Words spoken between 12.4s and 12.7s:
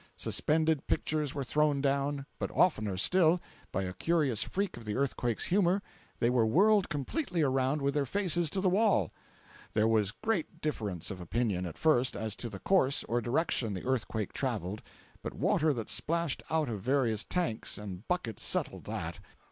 the